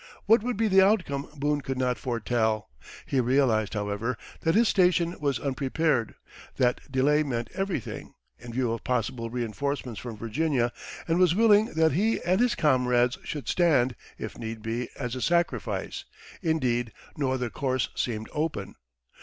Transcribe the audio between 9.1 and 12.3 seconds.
reenforcements from Virginia, and was willing that he